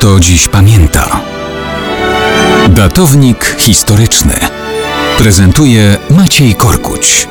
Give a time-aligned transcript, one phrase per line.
[0.00, 1.20] kto dziś pamięta.
[2.68, 4.34] Datownik historyczny
[5.18, 7.28] prezentuje Maciej Korkuć.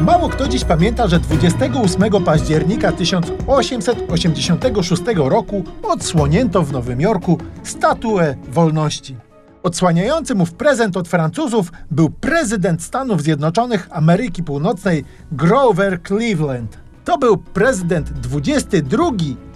[0.00, 9.31] Mało kto dziś pamięta, że 28 października 1886 roku odsłonięto w Nowym Jorku statuę wolności.
[9.62, 16.78] Odsłaniający mu w prezent od Francuzów był prezydent Stanów Zjednoczonych Ameryki Północnej Grover Cleveland.
[17.04, 19.04] To był prezydent 22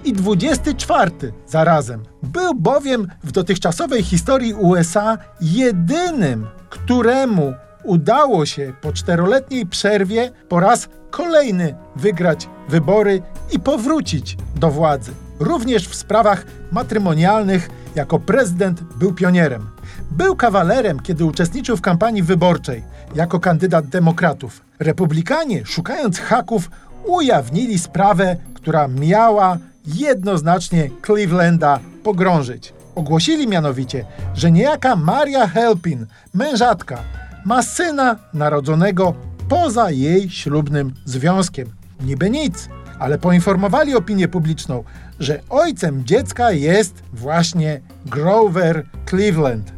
[0.04, 1.10] i 24
[1.46, 2.02] zarazem.
[2.22, 7.54] Był bowiem w dotychczasowej historii USA jedynym, któremu
[7.84, 15.12] udało się po czteroletniej przerwie po raz kolejny wygrać wybory i powrócić do władzy.
[15.40, 19.75] Również w sprawach matrymonialnych jako prezydent był pionierem.
[20.10, 22.82] Był kawalerem, kiedy uczestniczył w kampanii wyborczej
[23.14, 24.60] jako kandydat demokratów.
[24.78, 26.70] Republikanie, szukając haków,
[27.04, 32.72] ujawnili sprawę, która miała jednoznacznie Clevelanda pogrążyć.
[32.94, 34.04] Ogłosili mianowicie,
[34.34, 36.98] że niejaka Maria Helpin, mężatka,
[37.44, 39.14] ma syna narodzonego
[39.48, 41.68] poza jej ślubnym związkiem.
[42.00, 44.84] Niby nic, ale poinformowali opinię publiczną,
[45.20, 49.75] że ojcem dziecka jest właśnie Grover Cleveland.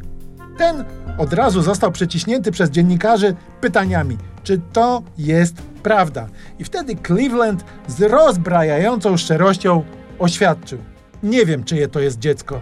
[0.59, 0.85] Ten
[1.19, 6.27] od razu został przeciśnięty przez dziennikarzy pytaniami, czy to jest prawda.
[6.59, 9.83] I wtedy Cleveland z rozbrajającą szczerością
[10.19, 10.79] oświadczył:
[11.23, 12.61] Nie wiem, czyje to jest dziecko,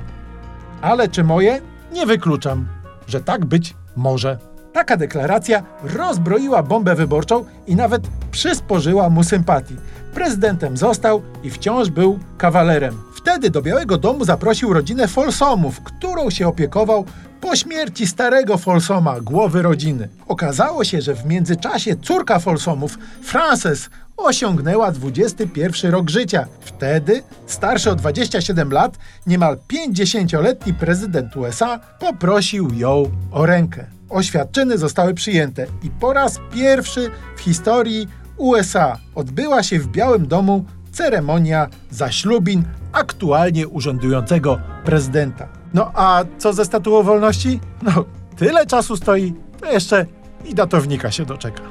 [0.82, 1.60] ale czy moje?
[1.92, 2.66] Nie wykluczam,
[3.06, 4.38] że tak być może.
[4.72, 9.76] Taka deklaracja rozbroiła bombę wyborczą i nawet przysporzyła mu sympatii.
[10.14, 13.02] Prezydentem został i wciąż był kawalerem.
[13.14, 17.04] Wtedy do Białego Domu zaprosił rodzinę Folsomów, którą się opiekował
[17.40, 20.08] po śmierci starego Folsoma, głowy rodziny.
[20.28, 26.46] Okazało się, że w międzyczasie córka Folsomów, Frances, osiągnęła 21 rok życia.
[26.60, 33.86] Wtedy, starszy o 27 lat, niemal 50-letni prezydent USA poprosił ją o rękę.
[34.08, 40.64] Oświadczyny zostały przyjęte i po raz pierwszy w historii USA odbyła się w Białym Domu
[40.92, 45.48] ceremonia zaślubin aktualnie urzędującego prezydenta.
[45.76, 47.60] No a co ze statuą wolności?
[47.82, 48.04] No,
[48.36, 50.06] tyle czasu stoi, to jeszcze
[50.44, 51.62] i datownika się doczeka.